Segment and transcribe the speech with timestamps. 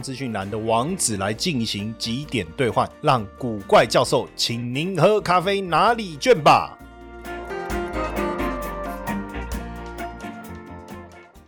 [0.00, 6.76] 资讯栏的网址来进行几点兑换，让古怪教授请您喝咖啡拿礼券吧。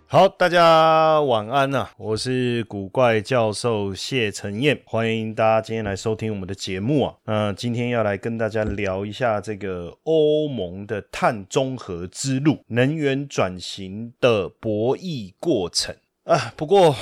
[0.06, 7.14] 好，大家晚安啊、我是古怪教授谢承彦，欢迎大家今天来收听我们的节目啊。
[7.24, 16.52] 那、今天要来跟大家聊一下这个欧盟的碳中和之路，能源转型的博弈过程啊。
[16.56, 16.94] 不过。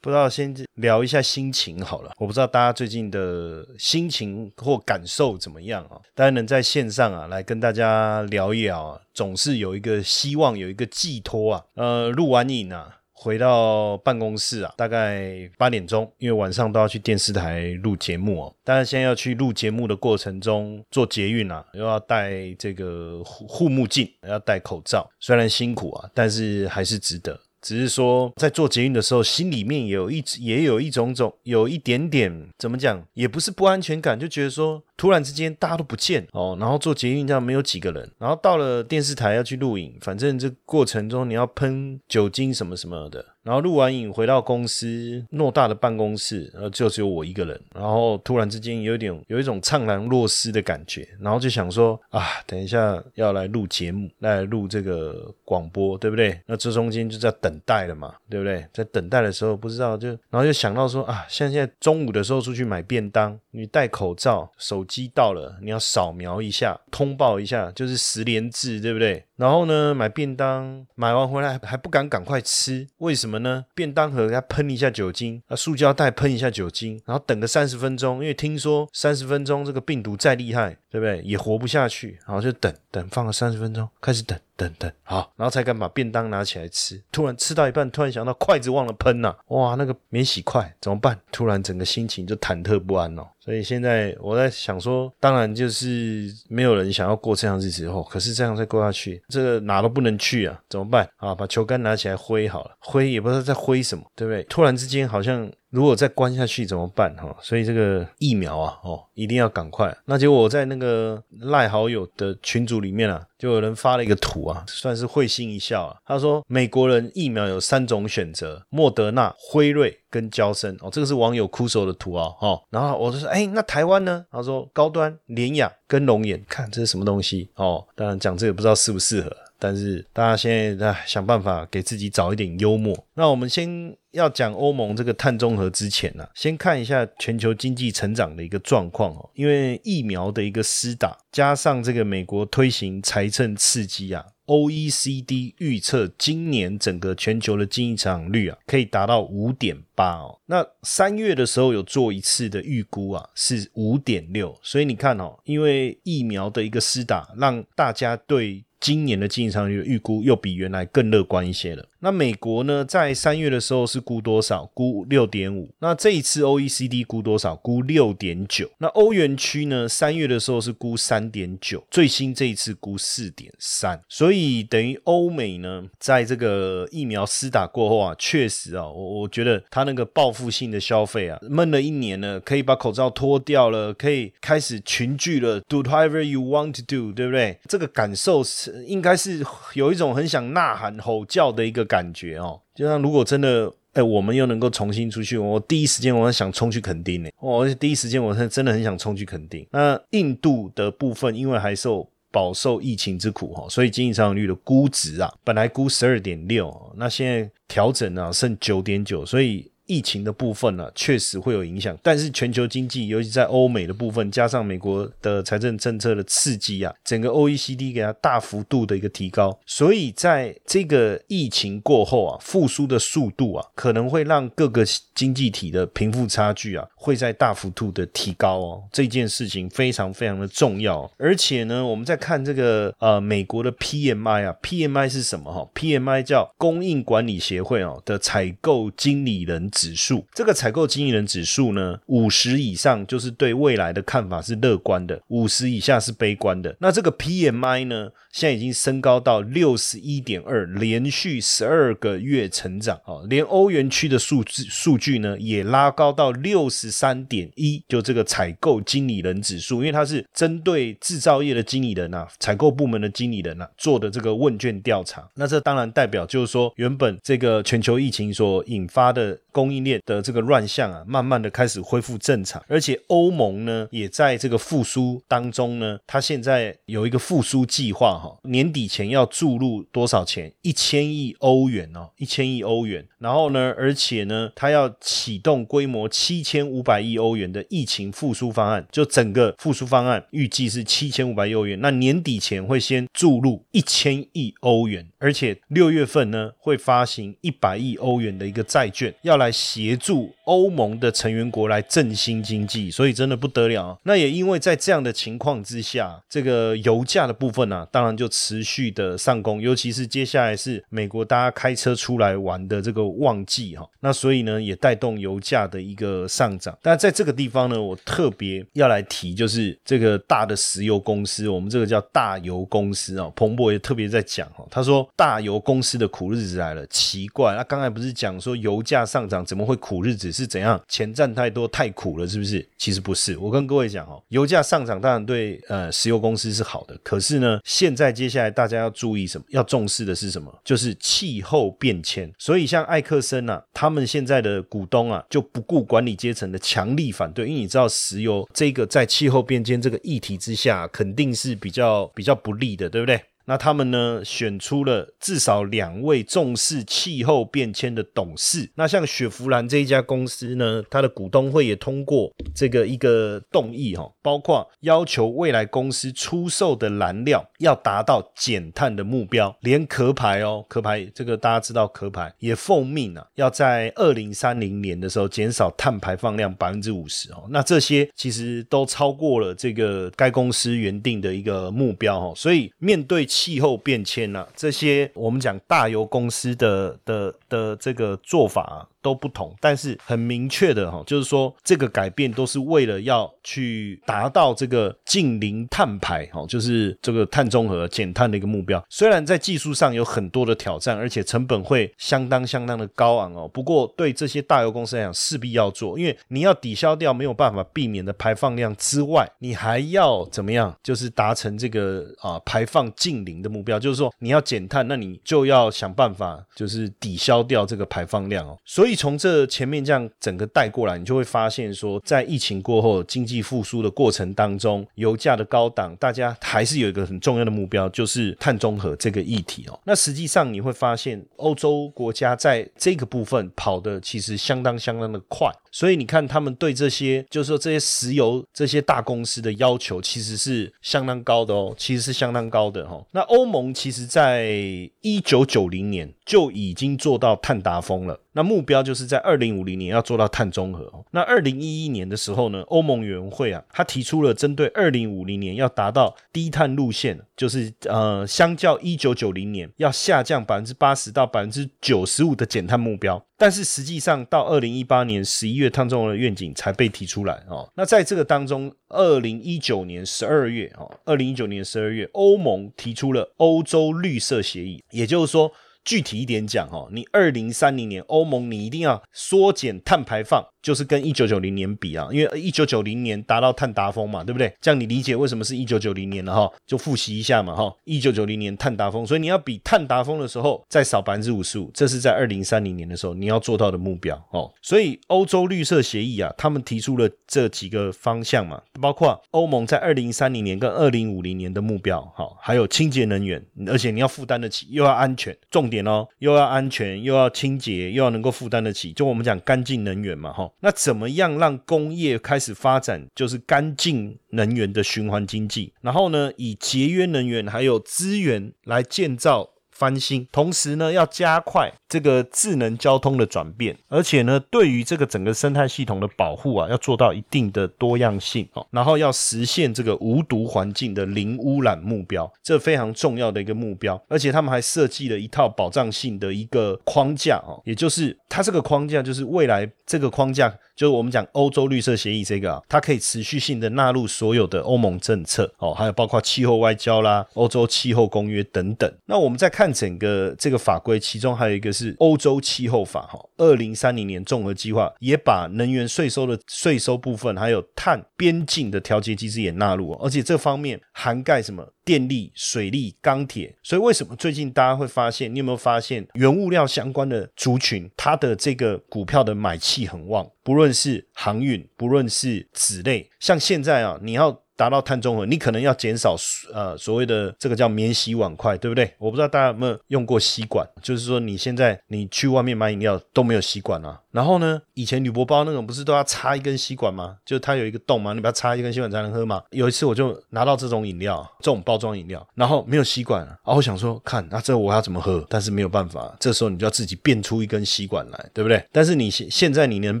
[0.06, 5.98] 不知道先聊一下心情好了，我不知道大家最近的心情或感受怎么样啊？
[6.14, 11.64] 大家能在线上啊来跟大家聊一聊啊，总是有一个希望，有一个寄托啊。
[11.74, 12.98] 呃，录完影啊。
[13.18, 18.54] 回到办公室啊，大概八点钟，因为晚上都要去电视台录节目哦。
[18.62, 27.40] 当然，现在要去录节目的过程中，做捷运啊，又要戴这个护护目镜，要戴口罩，虽然辛苦啊，但是还是值得。
[27.66, 56.40] 只是说，在做捷运的时候，心里面有一也有一种种，有一点点怎么讲，也不是不安全感，就觉得说，突然之间大家都不见哦，然后做捷运这样没有几个人，然后到了电视台要去录影，反正这过程中你要喷酒精什么什么的，然后录完影回到公司偌大的办公室，呃，就只有我一个人，然后突然之间有一点有一种怅然若失的感觉，然后就想说啊，等一下要来录节目，来录这个广播，对不对？
[56.46, 58.66] 那这中间就在等待了嘛，对不对？
[58.72, 69.24] 在等待的时候不知道就，然后就想到说啊，像现在中午的时候出去买便当，你戴口罩，手机到了你要扫描一下，通报一下，就是十连制，对不对？
[69.36, 73.64] 然后呢，买便当买完回来还不敢赶快吃，为什么呢？
[73.74, 81.20] 便当盒给它喷一下酒精，啊，塑胶袋喷一下酒精，然后等个三十分钟，因为听说三十分钟这个病毒再厉害，对不对？
[81.22, 86.98] 也活不下去，然后就等等放了三十分钟，开始等等等，好，然后才敢把便当拿起来吃。
[87.12, 91.20] 突然吃到一半，突然想到筷子忘了喷呐、哇，那个免洗筷怎么办？
[91.30, 93.26] 突然整个心情就忐忑不安哦。
[93.38, 101.34] 所以现在我在想说，当然就是没有人想要过这样日子后，可是这样再过下去，这个哪都不能去啊，怎么办啊？
[101.34, 104.42] 把球杆拿起来挥好了，挥也不知道在挥什么，对不对？
[104.44, 107.36] 突然之间好像如果再关下去怎么办哈？
[107.42, 109.94] 所以这个疫苗啊，哦，一定要赶快。
[110.06, 115.96] 那结果我在那个赖好友的群组里面啊，就有人发了一个图啊，算是会心一笑啊。
[116.06, 120.74] 他说美国人疫苗有三种选择：莫德纳、辉瑞跟交生。
[120.80, 122.62] 哦，这个是网友哭手的图啊，哦。
[122.70, 124.24] 然后我就说，哎，那台湾呢？
[124.32, 127.86] 他说高端、联雅跟龙眼，看这是什么东西哦？
[127.94, 129.30] 当然讲这个不知道适不适合。
[129.58, 132.94] 但是大家现在在想办法给自己找一点幽默。
[133.14, 139.30] 那我们先要讲欧盟这个碳中和之前呢、先看一下全球经济成长的一个状况哦。
[139.34, 144.24] 因为疫苗的一个施打，加上这个美国推行财政刺激啊。
[144.46, 150.38] OECD 预测今年整个全球的经济成长率啊，可以达到五点八哦。
[150.46, 154.56] 那三月的时候有做一次的预估啊，是五点六。
[154.62, 161.84] 所以你看哦，因为疫苗的一个施打，让大家对今年的经济成长率预估又比原来更乐观一些了。
[162.00, 164.70] 那美国呢，在三月的时候是估多少？
[164.74, 165.70] 估六点五。
[165.78, 167.56] 那这一次 OECD 估多少？
[167.56, 168.70] 估六点九。
[168.78, 174.00] 那欧元区呢，三月的时候是估三点九，最新这一次估四点三。
[174.08, 187.58] 所以等于欧美呢，在这个疫苗施打过后啊，确实啊，我我觉得他那个报复性的消费啊，闷了一年了，可以把口罩脱掉了，可以开始群聚了，do whatever you want to do，对不对？
[187.66, 189.44] 这个感受是应该是
[189.74, 192.60] 有一种很想呐喊吼叫的一个感觉哦。
[192.74, 193.72] 就像如果真的。
[193.96, 199.66] 哎，我们又能够重新出去，我第一时间我想冲去垦丁呢，我第一时间我是真的很想冲去垦丁。
[199.70, 209.72] 那印度的部分，因为还受饱受疫情之苦哈，所以经济成长率的估值啊，本来估十二点六，那现在调整啊剩九点九，所以。
[209.86, 224.84] 疫情的部分呢、确实会有影响，但是全球经济，尤其在欧美的部分，加上美国的财政政策的刺激啊，整个 OECD 给它大幅度的一个提高，所以在这个疫情过后啊，复苏的速度啊，可能会让各个
[225.14, 228.82] 经济体的贫富差距啊，会在大幅度的提高哦。
[228.90, 239.70] 这件事情非常非常的重要，而且呢，我们在看这个呃美国的 PMI 啊，PMI 是什么哈？PMI 叫供应管理协会哦的采购经理人。
[239.76, 240.24] 指数。
[240.32, 246.74] 这个采购经理人指数呢，五十以上就是对未来的看法是乐观的，五十以下是悲观的。
[246.80, 253.26] 那这个 PMI 呢，现在已经升高到六十一点二，连续十二个月成长哦。
[253.28, 265.28] 连欧元区的数字数据呢，也拉高到六十三点一，就这个采购经理人指数，因为它是针对制造业的经理人啊，采购部门的经理人啊做的这个问卷调查。
[265.34, 280.52] 那这当然代表就是说，原本这个全球疫情所引发的供供应链的这个乱象啊，慢慢的开始恢复正常，而且欧盟呢，也在这个复苏当中呢，它现在有一个复苏计划哈，年底前要注入多少钱？
[280.62, 283.04] 一千亿欧元哦，一千亿欧元。
[283.18, 291.80] 然后呢，而且呢，它要启动规模七千五百亿欧元的疫情复苏方案，就整个复苏方案预计是七千五百亿欧元。
[291.80, 302.90] 那年底前会先注入一千亿欧元，而且六月份呢会发行一百亿欧元的一个债券，要来协助欧盟的成员国来振兴经济。
[302.90, 303.98] 所以真的不得了。
[304.04, 313.06] 那也因为在这样的情况之下，这个油价的部分呢，当然就持续的上攻，尤其是接下来是美国大家开车出来玩的这个。
[313.16, 316.76] 旺季哈，那所以呢也带动油价的一个上涨。
[316.82, 323.32] 但在这个地方呢，我特别要来提，就是这个大的石油公司，我们这个叫大油公司啊。
[323.34, 326.86] 彭博也特别在讲哈，他说大油公司的苦日子来了。
[326.88, 330.30] 奇怪，那刚才不是讲说油价上涨怎么会苦日子？
[330.30, 330.78] 是怎样？
[330.88, 332.68] 钱赚太多太苦了，是不是？
[332.76, 333.38] 其实不是。
[333.38, 339.44] 我跟各位讲哦，油价上涨当然对呃石油公司是好的，可是呢，现在接下来大家要注意什么？
[339.50, 340.52] 要重视的是什么？
[340.64, 342.30] 就是气候变迁。
[342.38, 353.20] 所以像艾克森啊，他们现在的股东啊，就不顾管理阶层的强力反对，因为你知道石油这个在气候变迁这个议题之下，肯定是比较比较不利的，对不对？
[353.46, 358.68] 那他们呢，选出了至少两位重视气候变迁的董事。
[358.74, 377.44] 那像雪佛兰这一家公司呢，它的股东会也通过这个一个动议哈，包括要求未来公司出售的燃料要达到减碳的目标，连壳牌哦，壳牌这个大家知道，壳牌也奉命啊，要在二零三零年的时候减少碳排放量百分之五十哦。
[377.50, 382.32] 那这些其实都超过了这个该公司原定的一个目标哦。
[382.34, 383.24] 所以面对。
[383.36, 388.88] 气候变迁呐，这些我们讲大油公司的的的这个做法。
[389.06, 398.84] 都不同，但是很明确的哈，就是说这个改变都是为了要去达到这个近零碳排哈，就是这个碳中和减碳的一个目标。
[398.90, 410.74] 虽然在技术上有很多的挑战，而且成本会相当相当的高昂哦，不过对这些大油公司来讲，势必要做，因为你要抵消掉没有办法避免的排放量之外，你还要怎么样？
[410.82, 418.95] 就是达成这个啊排放近零的目标，就是说你要减碳，那你就要想办法就是抵消掉这个排放量哦，所以。
[418.96, 429.78] 从这前面这样整个带过来，你就会发现说，在疫情过后经济复苏的过程当中，油价的高档，大家还是有一个很重要的目标，就是碳中和这个议题哦。
[429.84, 435.52] 那实际上你会发现，欧洲国家在这个部分跑的其实相当相当的快。
[435.76, 443.04] 所以你看，他们对这些，就是说这些石油这些大公司的要求，其实是相当高的哦，其实是相当高的哈。
[443.10, 444.54] 那欧盟其实在
[445.02, 450.90] 一九九零年就已经做到碳达峰了，那目标就是在二零五零年要做到碳中和。
[451.10, 463.22] 那二零一一年的时候呢，欧盟委员会啊，他提出了针对二零五零年要达到低碳路线，就是呃，相较一九九零年要下降百分之八十到百分之九十五的减碳目标。
[463.38, 467.70] 但是实际上，到二零一八年十一月，碳中和的愿景才被提出来哦。
[467.76, 475.52] 那在这个当中，二零一九年十二月哦，二零一九年十二月，欧盟提出了欧洲绿色协议，也就是说。
[475.86, 484.52] 具体一点讲，哈，你二零三零年欧盟你一定要缩减碳排放，就是跟一九九零年比啊，因为一九九零年达到碳达峰嘛，对不对？
[484.60, 486.52] 这样你理解为什么是一九九零年了哈？
[486.66, 494.52] 就复习一下嘛哈，一九九零年碳达峰，所以你要比碳达峰的时候再少百分之五十五，这是在二零三零年的时候你要做到的目标哦。
[494.60, 505.76] 所以欧洲绿色协议啊，他们提出了这几个方向嘛，包括欧盟在二零三零年跟二零五零年的目标，好，还有清洁能源，而且你要负担得起，又要安全，重点。
[505.76, 510.50] 点哦，又要安全，又要清洁，又要能够负担得起，就我们讲干净能源嘛，哈。
[510.60, 515.72] 那怎么样让工业开始发展，就是干净能源的循环经济？
[515.80, 519.55] 然后呢，以节约能源还有资源来建造。
[519.76, 534.02] 翻新，同时呢，要加快这个智能交通的转变，而且呢，对于这个整个生态系统的保护啊，要做到一定的多样性哦，然后要实现这个无毒环境的零污染目标，这非常重要的一个目标。
[534.08, 540.52] 而且他们还设计了一套保障性的一个框架哦，也就是它这个框架就是未来这个框架。
[540.76, 548.92] 就是我们讲欧洲绿色协议这个啊，它可以持续性的纳入所有的欧盟政策哦，还有包括气候外交啦、欧洲气候公约等等。
[549.06, 561.72] 那我们再看整个这个法规，其中还有一个是欧洲气候法哈，二零三零年综合计划也把能源税收的税收部分，还有碳边境的调节机制也纳入，而且这方面涵盖什么？
[561.84, 565.32] 电力、水利、钢铁，所以为什么最近大家会发现？
[565.32, 570.28] 你有没有发现原物料相关的族群，它的这个股票的买气很旺？
[570.42, 574.42] 不论是航运，不论是纸类，像现在啊，你要。
[574.56, 576.16] 达到碳中和，你可能要减少
[576.52, 578.90] 呃所谓的这个叫免洗碗筷，对不对？
[578.98, 584.00] 我不知道大家有没有用过吸管，就是说你现在你去外面买饮料都没有吸管啊。
[584.10, 587.18] 然后呢，以前铝箔包那种不是都要插一根吸管吗？
[587.26, 589.42] 就它有一个洞嘛，你把它插一根吸管才能喝嘛。
[589.50, 595.22] 有一次我就拿到这种饮料，这种包装饮料，然后没有吸管，然后我想说看那这我要怎么喝？
[595.28, 598.64] 但是没有办法，这时候你就要自己变出一根吸管来，对不对？
[598.72, 600.00] 但是你现现在你能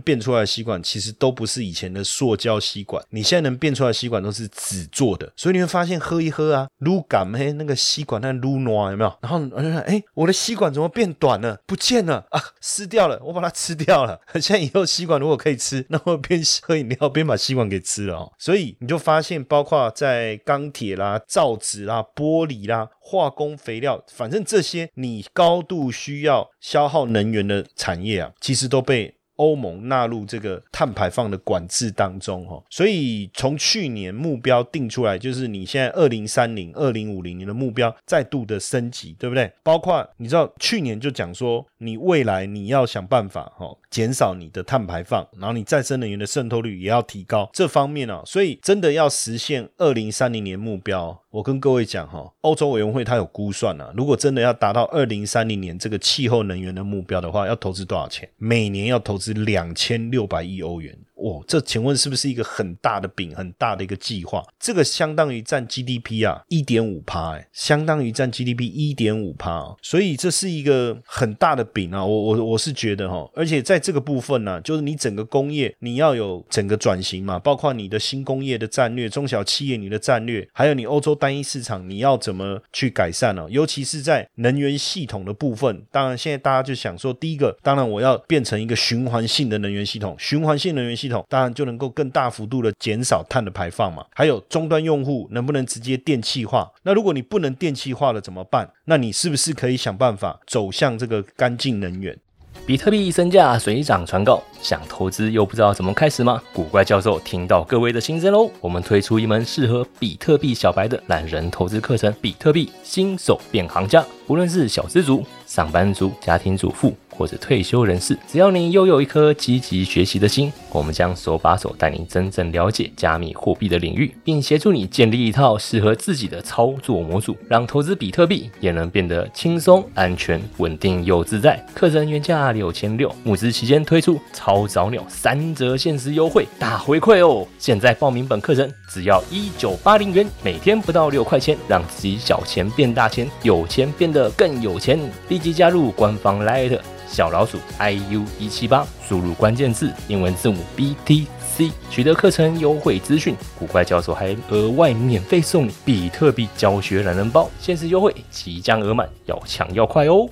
[0.00, 4.45] 变出来的吸管，其实都不是以前的塑胶吸管，你现在能变出来的吸管都是。
[4.48, 9.18] 纸做的，所以你会发现喝一喝啊，撸感嘿，那个吸管那撸暖有没有？
[9.20, 11.58] 然后我就说，哎，我的吸管怎么变短了？
[11.66, 14.20] 不见了啊，撕掉了，我把它吃掉了。
[14.34, 18.32] 现在以后吸管如果可以吃，那我边喝饮料边把吸管给吃了哦。
[18.38, 29.15] 所以你就发现，包括在钢铁啦、造纸啦、玻璃啦、化工肥料，反正这些你高度需要消耗能源的产业啊，其实都被。
[29.36, 39.50] 欧盟纳入这个碳排放的管制当中，哈，所以从去年目标定出来，就是你现在二零三零、二零五零年的目标再度的升级，对不对？
[39.62, 51.22] 包括你知道去年就讲说，你未来你要想办法，哈，减少你的碳排放，然后你再生能源的渗透率也要提高，这方面啊，所以真的要实现二零三零年目标。
[51.30, 58.26] 我跟各位讲哈，欧洲委员会它有估算啊，如果真的要达到二零三零年这个气候能源的目标的话，要投资多少钱？
[58.38, 60.96] 每年要投资是两千六百亿欧元。
[61.16, 64.44] 哦，这请问是不是一个很大的饼，很大的一个计划？
[64.60, 72.04] 这个相当于占 GDP 啊一点五趴，哎，相当于占 GDP 一点五趴，所以这是一个很大的饼啊！
[72.04, 83.46] 我我我是觉得哈，而且在这个部分呢，就是你整个工业你要有整个转型嘛，包括你的新工业的战略、中小企业你的战略，还有你欧洲单一市场你要怎么去改善呢？
[83.48, 91.05] 尤其是在能源系统的部分，当然现在大家就想说，第一个，当然我要变成一个循环性的能源系统，循环性能源系。
[91.06, 94.04] 系统当然就能够更大幅度的减少碳的排放嘛。
[94.12, 96.68] 还有终端用户能不能直接电气化？
[96.82, 98.68] 那如果你不能电气化了怎么办？
[98.86, 102.18] 那你是不是可以想办法走向这个干净能源？
[102.66, 106.42] 比特币身价水涨船高，想投资又不知道怎么开始吗？
[106.52, 114.04] 古怪教授听到各位的心声喽，我们推出一门适合比特币小白的懒人投资课程——比特币新手变行家。
[114.26, 116.92] 无论是小资族、上班族、家庭主妇。
[117.16, 131.64] 或者退休人士，只要你拥有一颗积极学习的心，我们将手把手带你真正了解加密货币的领域，并协助你建立一套适合自己的操作模组，让投资比特币也能变得轻松、安全、稳定又自在。
[131.74, 137.46] 课程原价六千六，募资期间推出超早鸟三折限时优惠，大回馈哦！
[137.58, 144.98] 现在报名本课程只要一九八零元，每天不到六块钱，让自己小钱变大钱，有钱变得更有钱。
[145.28, 146.78] 立即加入官方 Light。
[147.08, 153.34] 小老鼠 iu 一七八，输入关键字英文字母 BTC，取得课程优惠资讯。
[153.58, 160.28] 古怪教授还额外免费送你比特币教学懒人包，限时优惠即将额满，要抢要快哦！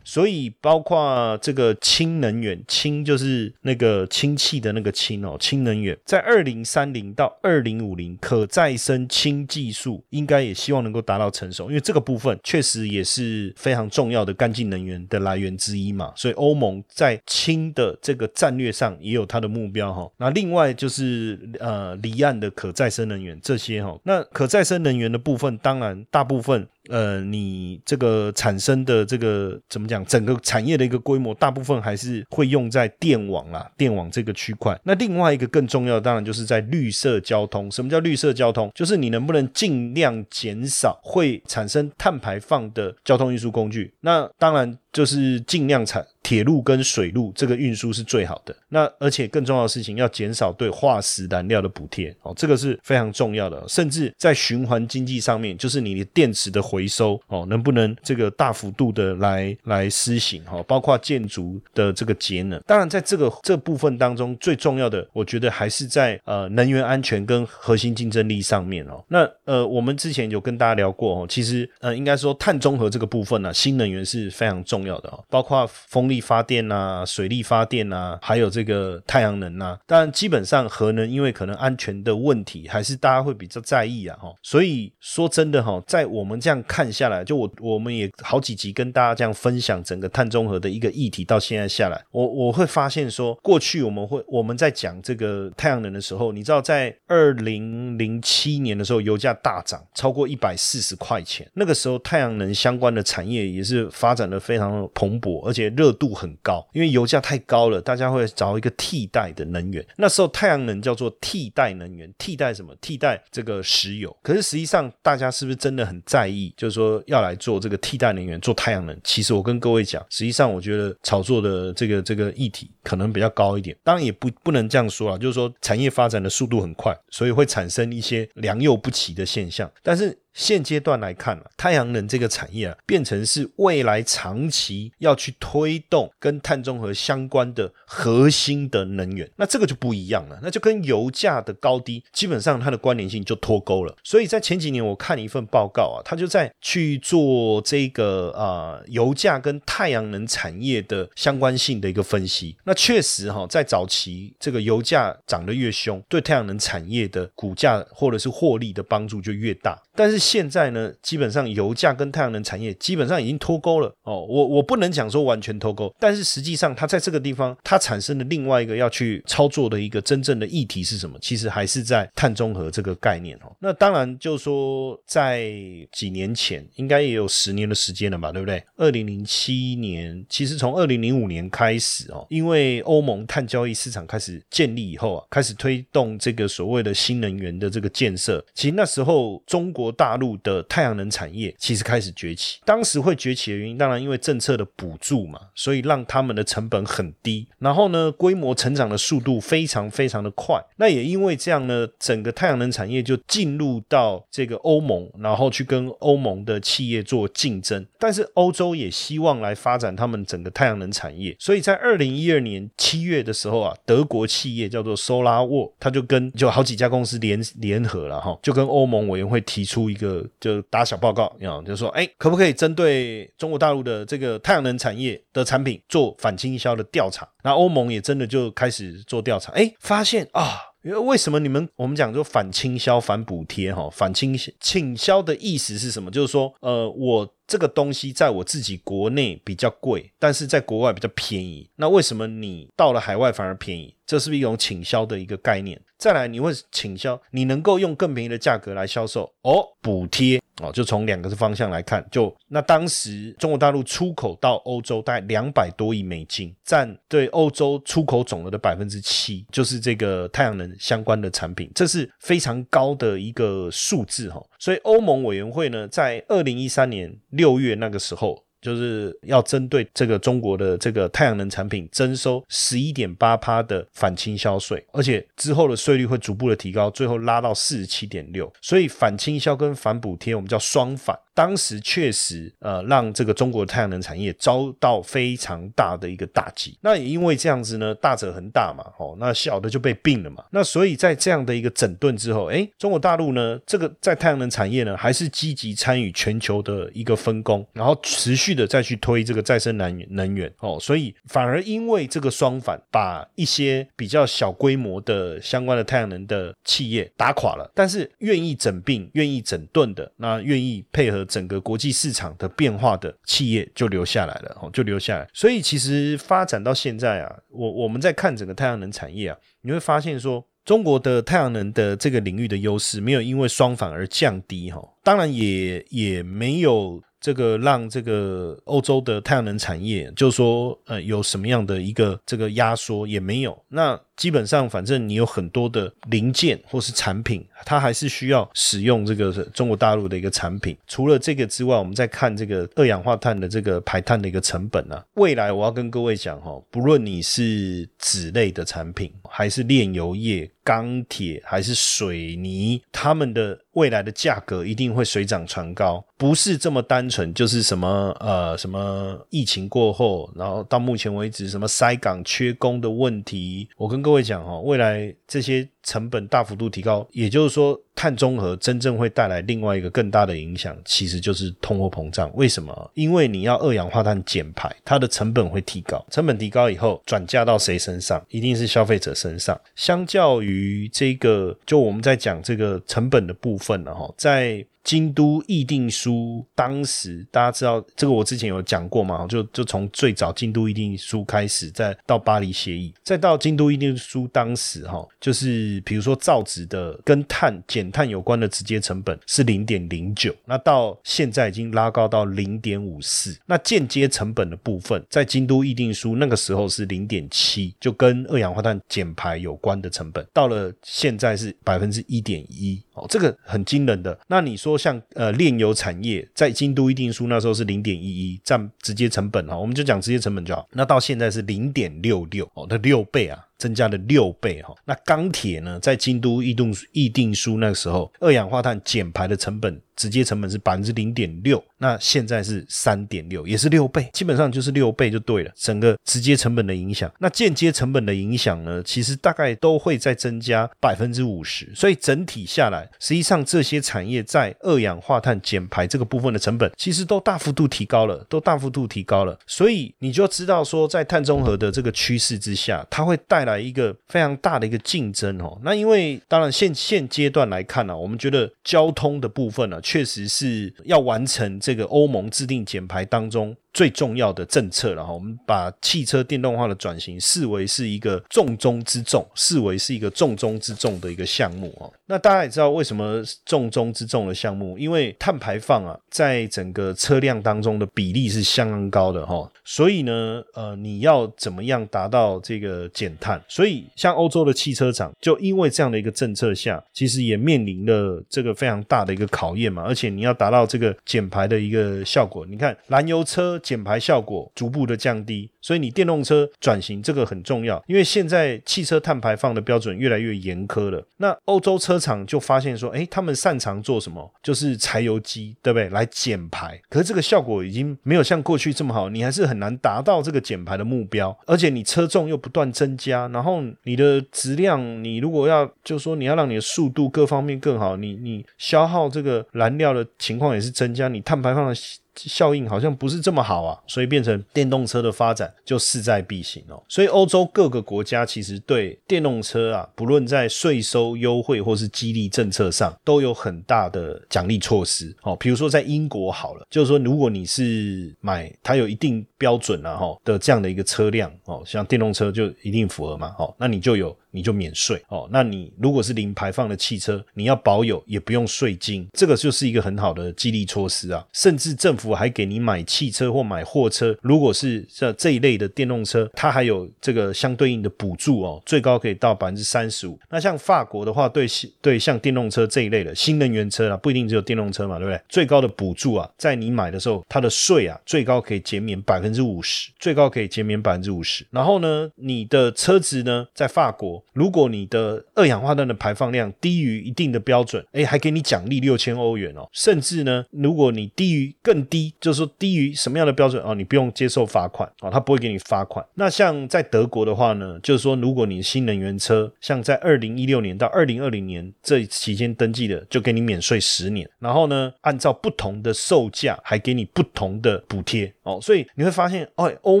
[0.12, 16.12] 所以，包括这个氢能源，氢就是那个氢气的那个氢哦，氢能源在二零三零到二零五零，可再生氢技术应该也希望能够达到成熟，因为这个部分确实也是非常重要的干净能源的来源之一嘛。
[16.14, 20.06] 所以，欧盟在氢的这个战略上也有它的目标哈。
[20.18, 26.68] 那另外就是呃，离岸的可再生能源这些哈，那可再生能源的部分，当然大部分。
[26.88, 30.04] 呃，你这个产生的这个怎么讲？
[30.04, 34.78] 整个产业的一个规模，大部分还是会用在电网啦，电网这个区块。
[34.84, 37.70] 那另外一个更重要的，当然就是在绿色交通。
[37.70, 38.70] 什么叫绿色交通？
[38.74, 43.94] 就是你能不能尽量减少会产生碳排放的交通运输工具。
[44.00, 46.06] 那当然就是尽量产。
[46.22, 48.54] 铁路跟水路这个运输是最好的。
[48.68, 53.60] 那而且更重要的事情，要减少对化石燃料的补贴哦，这个是非常重要的。
[53.66, 60.62] 甚至在循环经济上面，就是你的电池的回收哦，能不能这个大幅度的来来施行哈？
[60.62, 62.62] 包括建筑的这个节能。
[62.68, 69.04] 当然，在这个这部分当中，最重要的，我觉得还是在呃能源安全跟核心竞争力上面哦。
[69.08, 79.78] 那呃，我们之前有跟大家聊过哦，其实呃，应该说碳中和这个部分呢，新能源是非常重重要的，包括风力发电呐、水力发电呐，还有这个太阳能呐。
[79.86, 84.32] 当然，基本上核能因为可能安全的问题，还是大家会比较在意啊哈。
[84.42, 109.84] 所以说真的哈，在我们这样看下来，就我我们也好几集跟大家这样分享整个碳中和的一个议题，到现在下来，我我会发现说，过去我们会我们在讲这个太阳能的时候，你知道在二零零七年的时候，油价大涨超过一百四十块钱，那个时候太阳能相关的产业也是发展的非常蓬勃，而且热度很高，因为油价太高了，大家会找一个替代的能源。
[109.96, 112.74] 那时候太阳能叫做替代能源，替代什么？
[112.80, 114.14] 替代这个石油。
[114.22, 116.52] 可是实际上，大家是不是真的很在意？
[116.56, 118.98] 就是说要来做这个替代能源，做太阳能？
[119.04, 123.76] 其实我跟各位讲，实际上我觉得炒作的这个这个议题可能比较高一点。
[123.82, 129.70] 当然也不不能这样说啊，就是说产业发展的速度很快，所以会产生一些良莠不齐的现象。
[129.82, 143.94] 但是现阶段来看啊，太阳能这个产业啊，变成是未来长期要去推动跟碳中和相关的核心的能源，那这个就不一样了，那就跟油价的高低基本上它的关联性就脱钩了。
[144.02, 152.56] 所以在前几年我看一份报告啊，他就在去做这个啊油价跟太阳能产业的相关性的一个分析。
[152.64, 160.21] 那确实哈，在早期这个油价涨得越凶，对太阳能产业的股价或者是获利的帮助就越大，但是。
[160.22, 164.24] 现在呢，基本上油价跟太阳能产业基本上已经脱钩了哦。
[164.24, 171.18] 我我不能讲说完全脱钩，但是实际上它在这个地方，它产生的另外一个要去操作的一个真正的议题是什么？
[171.20, 173.52] 其实还是在碳中和这个概念哦。
[173.58, 175.50] 那当然就是说在
[175.92, 178.62] 几年前，应该也有十年的时间了吧，对不对？
[178.76, 188.44] 二零零七年，其实从二零零五年开始哦，因为欧盟碳交易市场开始建立以后啊，开始推动这个所谓的新能源的这个建设。
[188.54, 200.62] 其实那时候中国大大陆的太阳能产业其实开始崛起，当时会崛起的原因，当然因为政策的补助嘛，所以让他们的成本很低，然后呢，规模成长的速度非常非常的快。
[200.76, 207.86] 那也因为这样呢，整个太阳能产业就进入到这个欧盟，然后去跟欧盟的企业做竞争。
[207.98, 220.01] 但是欧洲也希望来发展他们整个太阳能产业，所以在二零一二年七月的时候啊，德国企业叫做 SolarWorld，他就跟就好几家公司联联合了哈，就跟欧盟委员会提出一个。
[220.02, 227.28] 就就打小报告，啊，就说哎，可不可以针对中国大陆的这个太阳能产业的产品做反倾销的调查？
[227.44, 233.88] 那欧盟也真的就开始做调查，哎，发现啊，因为为什么你们我们讲就反倾销、反补贴哈？
[233.90, 236.10] 反倾倾销的意思是什么？
[236.10, 241.68] 就是说，呃，我这个东西在我自己国内比较贵，但是在国外比较便宜。
[241.76, 243.94] 那为什么你到了海外反而便宜？
[244.04, 245.80] 这是不是一种倾销的一个概念？
[245.96, 264.40] 再来，你会倾销，你能够用更便宜的价格来销售哦，补贴哦，就从两个方向来看，就那当时中国大陆出口到欧洲大概两百多亿美金，占对欧洲出口总额的百分之七，就是这个太阳能相关的产品，这是非常高的一个数字哈。
[264.58, 268.44] 所以欧盟委员会呢，在二零一三年六月那个时候。
[268.62, 278.50] 就是要针对这个中国的这个太阳能产品征收十一点八趴的反倾销税，而且之后的税率会逐步的提高，最后拉到四十七点六。
[278.62, 281.18] 所以反倾销跟反补贴，我们叫双反。
[281.34, 286.76] 当时确实，呃，让这个中国太阳能产业遭到非常大的一个打击。
[286.82, 290.44] 那也因为这样子呢，大者恒大嘛，哦，那小的就被并了嘛。
[290.50, 300.52] 那所以在这样的一个整顿之后，哎，中国大陆呢，这个在太阳能产业呢，还是积极参与全球的一个分工，然后持续的再去推这个再生能源能源。
[300.58, 307.70] 哦，所以反而因为这个双反，把一些比较小规模的相关的太阳能的企业打垮了。
[307.74, 311.21] 但是愿意整并、愿意整顿的，那愿意配合。
[311.24, 315.28] 整个国际市场的变化的企业就留下来了，哦，就留下来。
[315.32, 327.02] 所以其实发展到现在啊，我我们在看整个太阳能产业啊，你会发现说，中国的太阳能的这个领域的优势没有因为双反而降低，哈，当然也也没有。
[327.22, 333.56] 这个让这个欧洲的太阳能产业，就是说，呃，有什么样的一个这个压缩也没有。
[333.68, 340.76] 那基本上反正你有很多的零件或是产品，它还是需要使用这个中国大陆的一个产品。
[340.86, 345.04] 除了这个之外，我们再看这个二氧化碳的这个排碳的一个成本啊。
[345.14, 350.48] 未来我要跟各位讲哈，不论你是纸类的产品，还是炼油业。
[350.64, 372.28] 钢铁还是水泥，他们的未来的价格一定会水涨船高，不是这么单纯，就是什么呃什么疫情过后，然后到目前为止什么塞港缺工的问题，我跟各位讲哈，未来这些成本大幅度提高，也就是说碳中和真正会带来另外一个更大的影响，其实就是通货膨胀。
[372.34, 372.90] 为什么？
[372.94, 378.20] 因为你要二氧化碳减排，它的成本会提高，成本提高以后转嫁到谁身上？
[378.30, 379.56] 一定是消费者身上。
[379.76, 384.66] 相较于这个，就我们在讲这个成本的部分了哈，在。
[384.84, 389.26] 京都议定书当时大家知道这个，我之前有讲过嘛？
[389.26, 403.38] 就就从最早京都议定书开始，再到巴黎协议，再到京都议定书当时哈，就是比如说造纸的跟碳减碳有关的直接成本是零点零九，那到现在已经拉高到零点五四。
[403.46, 414.18] 那间接成本的部分，在京都议定书那个时候是零点七，就跟二氧化碳减排有关的成本，到了现在是百分之一点一哦，这个很惊人的。
[414.26, 414.72] 那你说？
[414.82, 420.66] 像呃炼油产业在京都议定书那时候是零点一一占直接成本哈，我们就讲直接成本就好。
[420.72, 423.38] 那到现在是零点六六哦，那六倍啊。
[423.62, 435.52] 增加了六倍哈，那钢铁呢，在京都议定议定书那个时候，二氧化碳减排的成本直接成本是百分之零点六，那现在是三点六，也是六倍，基本上就是六倍就对了。
[435.54, 449.38] 整个直接成本的影响，那间接成本的影响呢，其实大概都会再增加百分之五十，所以整体下来，实际上这些产业在二氧化碳减排这个部分的成本，其实都大幅度提高了，都大幅度提高了。
[449.46, 453.51] 所以你就知道说，在碳中和的这个趋势之下，它会带来。
[453.52, 463.56] 来一个非常大的一个竞争哦，那因为当然现现阶段来看呢，我们觉得交通的部分呢，确实是要完成这个欧盟制定减排当中。
[463.72, 471.90] 最重要的政策了哈，我们把汽车电动化的转型视为是一个重中之重，视为是一个重中之重的一个项目哦。
[472.06, 479.50] 那大家也知道为什么重中之重的项目，因为碳排放啊，在整个车辆当中的比例是相当高的哈。
[479.64, 483.42] 所以呢，呃，你要怎么样达到这个减碳？
[483.48, 489.82] 所以像欧洲的汽车厂，就因为这样的一个政策下，其实也面临了这个非常大的一个考验嘛。
[489.82, 493.58] 而且你要达到这个减排的一个效果，你看燃油车。
[493.62, 501.06] 减排效果逐步的降低，所以你电动车转型这个很重要，因为现在汽车碳排放的标准越来越严苛了。
[501.18, 504.30] 那欧洲车厂就发现说，哎，他们擅长做什么？
[504.42, 505.88] 就是柴油机，对不对？
[505.90, 511.36] 来减排，可是这个效果已经没有像过去这么好，你还是很难达到这个减排的目标。
[511.46, 521.74] 而且你车重又不断增加，然后你的质量，你如果要就说你要让你的速度各方面更好，你你消耗这个燃料的情况也是增加，你碳排放的。
[522.16, 526.82] 效应好像不是这么好啊，所以变成电动车的发展就势在必行哦。
[526.88, 535.36] 所以欧洲各个国家其实对电动车啊，不论在税收优惠或是激励政策上，都有很大的奖励措施哦。
[535.36, 544.16] 比如说在英国好了，就是说如果你是买它有一定标准啊哈的这样的一个车辆哦，像电动车就一定符合嘛哦，那你就有。
[544.32, 551.24] 你就免税哦，那你如果是零排放的汽车，你要保有也不用税金，这个就是一个很好的激励措施啊。
[551.32, 560.18] 甚至政府还给你买汽车或买货车，如果是这这一类的电动车，它还有这个相对应的补助哦，最高可以到百分之三十五。
[560.30, 561.46] 那像法国的话，对
[561.80, 565.20] 对像电动车这一类的新能源车啊，不一定只有电动车嘛，对不对？
[565.28, 571.46] 最高的补助啊，在你买的时候，它的税啊，最高可以减免百分之五十，最高可以减免百分之五十。
[571.50, 574.21] 然后呢，你的车子呢，在法国。
[574.32, 579.68] 如果你的二氧化碳的排放量低于一定的标准，哎，还给你奖励六千欧元哦。
[579.72, 586.04] 甚至呢，如果你低于更低，就是说低于什么样的标准哦，你不用接受罚款哦，他不会给你罚款。
[586.14, 594.26] 那像在德国的话呢，就是说如果你新能源车，像在二零一六年到二零二零年这期间登记的，就给你免税十年。
[594.38, 598.58] 然后呢，按照不同的售价，还给你不同的补贴哦。
[598.62, 600.00] 所以你会发现，哦，欧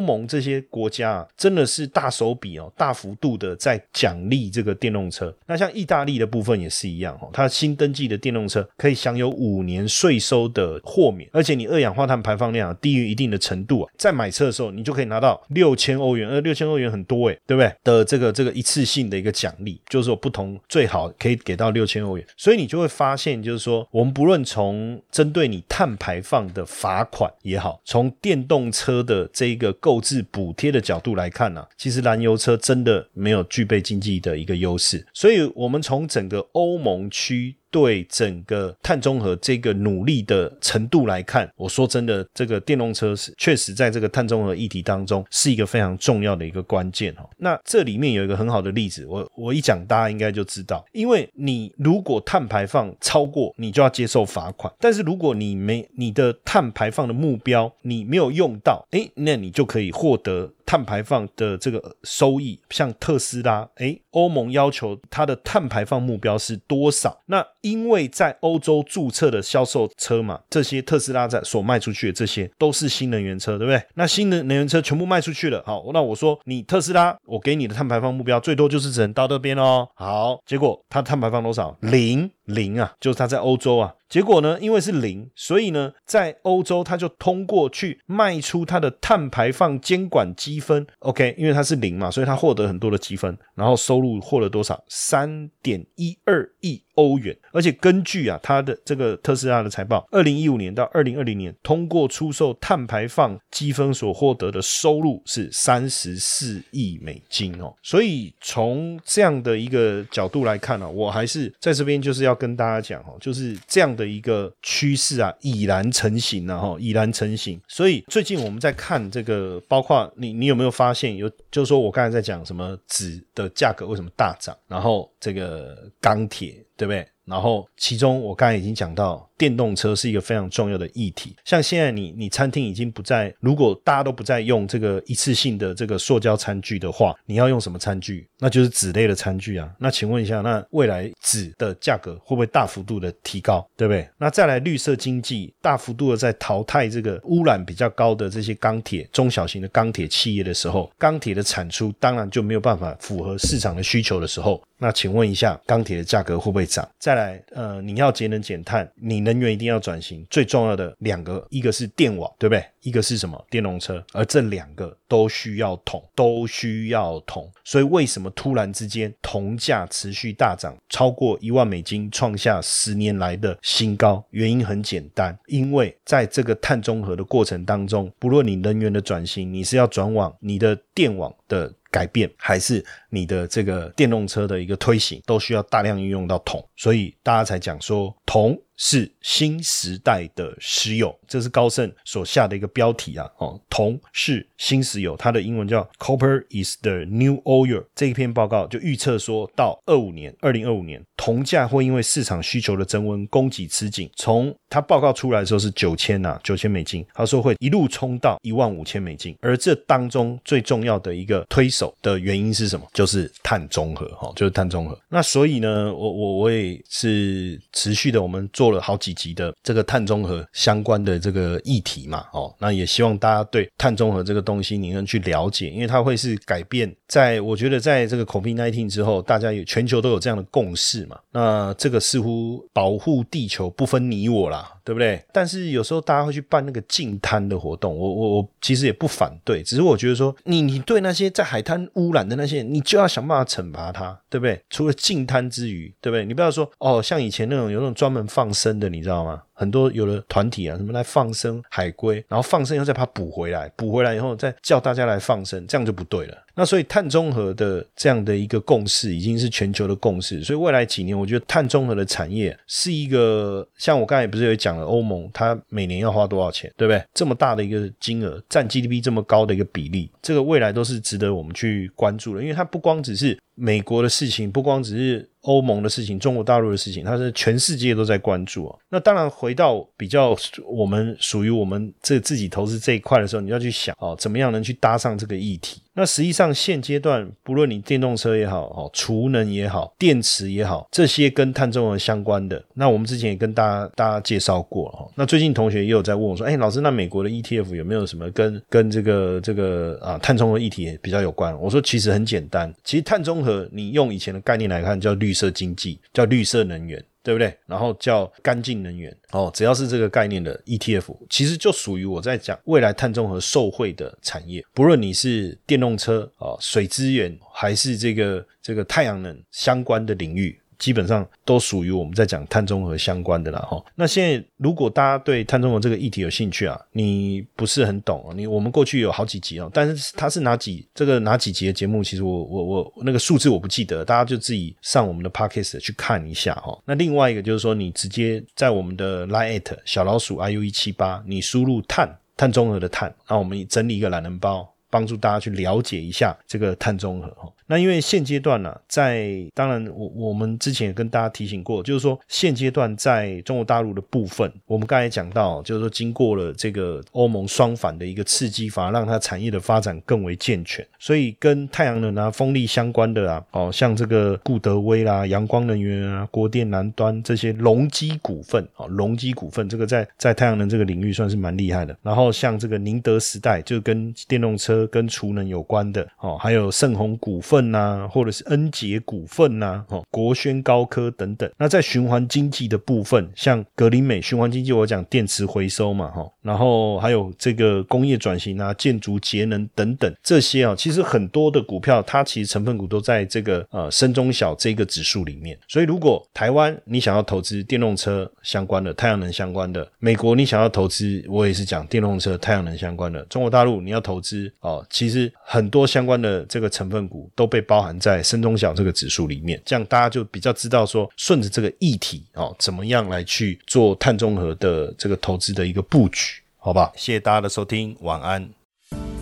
[0.00, 4.11] 盟这些国家啊，真的是大手笔哦，大幅度的在奖。
[4.12, 17.72] 奖励这个电动车，那像意大利的部分也是一样哦，它新登记的电动车可以享有五年税收的豁免，而且你二氧化碳排放量低于一定的程度啊，在买车的时候你就可以拿到六千欧元，呃，六千欧元很多诶，对不对？
[17.84, 35.06] 的这个这个一次性的一个奖励，就是说不同最好可以给到六千欧元，所以你就会发现，就是说我们不论从针对你碳排放的罚款也好，从电动车的这一个购置补贴的角度来看呢，其实燃油车真的没有具备经济的一个优势。
[35.14, 37.56] 所以，我们从整个欧盟区。
[37.72, 47.26] 对整个碳中和这个努力的程度来看，我说真的，这个电动车是确实在这个碳中和议题当中是一个非常重要的一个关键哦。
[47.38, 60.52] 那这里面有一个很好的例子，我我一讲大家应该就知道，因为你如果碳排放超过，你就要接受罚款；但是如果你没你的碳排放的目标你没有用到，诶，那你就可以获得。
[60.64, 67.20] 碳排放的这个收益，像特斯拉，诶，欧盟要求它的碳排放目标是多少？
[67.26, 73.82] 那因为在欧洲注册的销售车嘛，这些特斯拉在所卖出去的这些都是新能源车，对不对？
[73.94, 79.88] 那新的能源车全部卖出去了，好，那我说你特斯拉，我给你的碳排放目标最多就是只能到这边哦。
[79.94, 81.76] 好，结果它碳排放多少？
[81.80, 82.30] 零。
[82.44, 94.82] 零啊，就是他在欧洲啊，结果呢，因为是零，所以呢，在欧洲他就通过去卖出他的碳排放监管积分，OK，因为它是零嘛，所以它获得很多的积分，然后收入获了多少？
[94.88, 96.82] 三点一二亿。
[96.94, 107.74] 欧元，而且根据啊，它的这个特斯拉的财报，二零一五年到二零二零年，通过出售碳排放积分所获得的收入是三十四亿美金哦。
[107.82, 117.60] 所以从这样的一个角度来看呢，我还是在这边就是要跟大家讲哦，就是这样的一个趋势啊，已然成型了哈，已然成型。
[117.68, 126.62] 所以最近我们在看这个，包括你，你有没有发现有，就是说我刚才在讲什么纸的价格为什么大涨，然后这个钢铁。
[126.84, 127.06] 对不对？
[127.24, 129.28] 然后其中我刚才已经讲到。
[129.42, 131.34] 电动车是一个非常重要的议题。
[131.44, 138.28] 像现在你你餐厅已经不再，如果大家都不再用这个一次性的这个塑胶餐具的话，你要用什么餐具？
[138.42, 139.70] 那就是纸类的餐具啊。
[139.78, 143.64] 那请问一下，那未来纸的价格会不会大幅度的提高？
[143.76, 144.08] 对不对？
[144.18, 156.88] 那再来绿色经济大幅度的在淘汰这个污染比较高的这些钢铁中小型的钢铁企业的时候，钢铁的产出当然就没有办法符合市场的需求的时候，那请问一下，钢铁的价格会不会涨？
[156.98, 159.42] 再来，呃，你要节能减碳，你能。
[159.42, 162.64] 源一定要转型，最重要的两个，一个是电网，对不对？
[162.82, 163.44] 一个是什么？
[163.50, 164.00] 电动车。
[164.12, 167.50] 而这两个都需要铜，都需要铜。
[167.64, 174.24] 所以为什么突然之间铜价持续大涨，超过一万美金，创下十年来的新高？
[174.30, 181.72] 原因很简单，因为在这个碳中和的过程当中，不论你能源的转型，你是要转往你的电网的。
[181.92, 193.30] 改变还是你的这个电动车的一个推行，都需要大量运用到铜，所以大家才讲说铜是新时代的石油，这是高盛所下的一个标题啊。
[193.36, 197.84] 哦，铜是新石油，它的英文叫 Copper is the new oil。
[197.94, 211.94] 这一篇报告就预测说到二五年，二零二五年铜价会因为市场需求的增温，供给吃紧，从它报告出来的时候是九千呐，九千美金，他说会一路冲到一万五千美金，而这当中最重要的一个推手。
[212.00, 212.88] 的原因是什么？
[212.94, 214.98] 就是碳中和，哈，就是碳中和。
[215.10, 226.94] 那所以呢，我我我也是持续的，我们做了好几集的这个碳中和相关的这个议题嘛，哦，那也希望大家对碳中和这个东西你能去了解，因为它会是改变。
[227.08, 234.72] 在我觉得，在这个 COVID-19 之后，大家有全球都有这样的共识嘛，那这个似乎保护地球不分你我啦。
[234.84, 235.22] 对不对？
[235.32, 244.60] 但是有时候大家会去办那个禁滩的活动，我我我其实也不反对，只是我觉得说，你你对那些在海滩污染的那些，你就要想办法惩罚他，对不对？
[244.70, 246.24] 除了禁滩之余，对不对？
[246.24, 249.42] 你不要说哦，像以前那种有那种专门放生的，你知道吗？
[249.54, 256.38] 很多有的团体啊，什么来放生海龟，然后放生以后再把它补回来，补回来以后再叫大家来放生，这样就不对了。
[256.54, 267.02] 那所以碳中和的这样的一个共识已经是全球的共识，所以未来几年，我觉得碳中和的产业是一个像我刚才不是有讲了，欧盟它每年要花多少钱，对不对？
[267.14, 275.28] 这么大的一个金额，占 GDP 这么高的一个比例，这个未来都是值得我们去关注的，因为它不光只是美国的事情，不光只是。
[275.42, 278.78] 欧盟的事情，中国大陆的事情，它是全世界都在关注啊。
[278.90, 285.81] 那当然，回到比较我们属于我们这自己投资这一块的时候，你要去想哦，怎么样能去搭上这个议题？
[285.94, 295.08] 那实际上现阶段，不论你电动车也好，哦，储能也好，电池也好，这些跟碳中和相关的，那我们之前也跟大家大家介绍过了哈。
[295.14, 301.54] 那最近同学也有在问我说，哎，老师，那美国的 ETF 有没有什么跟跟这个这个啊碳中和议题比较有关？
[301.60, 307.04] 我说其实很简单，其实碳中和你用以前的概念来看，叫绿色经济，叫绿色能源。
[307.22, 307.56] 对不对？
[307.66, 314.64] 然后叫干净能源哦，只要是这个概念的 ETF，其实就属于我在讲未来碳中和受惠的产业。
[314.74, 320.58] 不论你是电动车啊、水资源，还是这个这个太阳能相关的领域。
[320.82, 323.80] 基本上都属于我们在讲碳中和相关的啦哈。
[323.94, 336.76] 那现在如果大家对碳中和这个议题有兴趣啊，你不是很懂啊，你我们过去有好几集哦，但是它是哪几这个哪几集的节目，其实我我我那个数字我不记得，大家就自己上我们的 podcast 去看一下哈。
[336.84, 344.68] 那另外一个就是说，你直接在我们的 line at 小老鼠 iu 一七八，你输入碳碳中和的碳，那我们整理一个懒人包。
[344.92, 347.50] 帮助大家去了解一下这个碳中和哈。
[347.66, 360.86] 那因为现阶段呢，在当然我我们之前也跟大家提醒过，就是说现阶段在中国大陆的部分，我们刚才讲到，就是说经过了这个欧盟双反的一个刺激，反而让它产业的发展更为健全。
[360.98, 371.96] 所以跟太阳能啊、风力相关的啊，哦，像这个固德威啦、阳光能源啊、国电南端这些隆基股份啊，隆基股份这个在在太阳能这个领域算是蛮厉害的。
[372.02, 377.72] 然后像这个宁德时代，就跟电动车跟储能有关的哦，还有盛虹股份。
[377.72, 381.50] 呐，或者是恩捷股份呐，哦，国轩高科等等。
[381.58, 395.58] 那在循环经济的部分，像格林美循环经济，我讲电池回收嘛，哈，然后还有这个工业转型啊，建筑节能等等这些啊，其实很多的股票，它其实成分股都在这个呃深中小这个指数里面。
[395.68, 407.52] 所以，如果台湾你想要投资电动车相关的、太阳能相关的，美国你想要投资，我也是讲电动车、太阳能相关的，中国大陆你要投资哦，哦其实很多相关的这个成分股都。
[407.52, 416.90] 被包含在深中小这个指数里面，这样大家就比较知道说，顺着这个议题哦，怎么样来去做碳中和的这个投资的一个布局，好吧？
[416.96, 418.48] 谢谢大家的收听，晚安。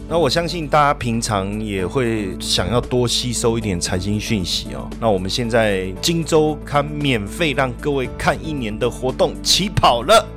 [0.09, 4.89] 那我相信大家平常也会想要多吸收一点财经讯息哦。
[5.01, 10.25] 那我们现在荆州刊免费让各位看一年的活动起跑了